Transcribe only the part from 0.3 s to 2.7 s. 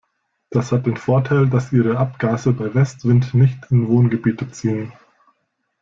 Das hat den Vorteil, dass ihre Abgase